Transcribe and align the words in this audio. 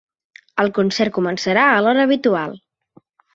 El 0.63 0.71
concert 0.77 1.13
començarà 1.17 1.67
a 1.75 1.85
l'hora 1.85 2.07
habitual. 2.11 2.57